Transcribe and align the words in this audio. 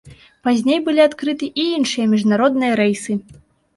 Пазней 0.47 0.79
былі 0.87 1.01
адкрыты 1.09 1.51
і 1.65 1.67
іншыя 1.81 2.05
міжнародныя 2.17 2.73
рэйсы. 2.85 3.11